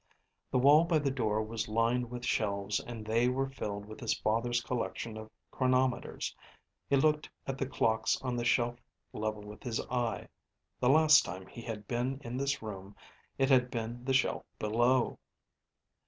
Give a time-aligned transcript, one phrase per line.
[0.49, 4.15] The wall by the door was lined with shelves and they were filled with his
[4.15, 6.35] father's collection of chronometers.
[6.89, 8.79] He looked at the clocks on the shelf
[9.13, 10.27] level with his eye.
[10.79, 12.95] The last time he had been in this room,
[13.37, 15.19] it had been the shelf below.